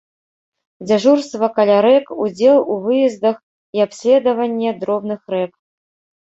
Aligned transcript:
Дзяжурства 0.87 1.49
каля 1.57 1.75
рэк, 1.85 2.05
удзел 2.23 2.57
у 2.77 2.77
выездах 2.87 3.37
і 3.79 3.85
абследаванне 3.87 4.69
дробных 4.81 5.21
рэк. 5.37 5.53